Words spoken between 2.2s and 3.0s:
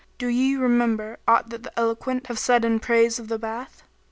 have said in